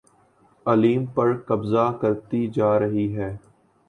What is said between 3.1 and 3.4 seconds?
ہے